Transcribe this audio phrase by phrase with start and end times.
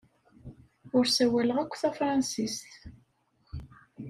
[0.95, 2.71] Ur ssawaleɣ akk tafṛensist.